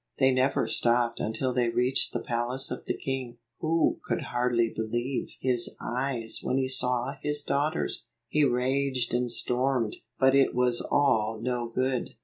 [0.17, 5.29] They never stopped until they reached the palace of the king, who could hardly believe
[5.39, 8.07] his eyes when he saw his daughters.
[8.27, 12.15] He raged and stormed, but it was all no good.